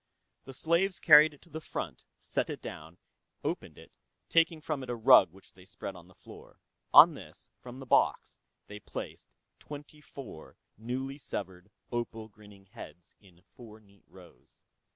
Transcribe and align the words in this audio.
The 0.45 0.53
slaves 0.55 0.97
carried 0.99 1.35
it 1.35 1.43
to 1.43 1.51
the 1.51 1.61
front, 1.61 2.05
set 2.17 2.49
it 2.49 2.59
down, 2.59 2.87
and 2.87 2.97
opened 3.51 3.77
it, 3.77 3.97
taking 4.29 4.59
from 4.59 4.81
it 4.81 4.89
a 4.89 4.95
rug 4.95 5.29
which 5.31 5.53
they 5.53 5.63
spread 5.63 5.95
on 5.95 6.07
the 6.07 6.15
floor. 6.15 6.59
On 6.91 7.13
this, 7.13 7.51
from 7.59 7.77
the 7.79 7.85
box, 7.85 8.39
they 8.65 8.79
placed 8.79 9.29
twenty 9.59 10.01
four 10.01 10.57
newly 10.75 11.19
severed 11.19 11.69
opal 11.91 12.29
grinning 12.29 12.65
heads, 12.65 13.13
in 13.19 13.43
four 13.55 13.79
neat 13.79 14.05
rows. 14.07 14.65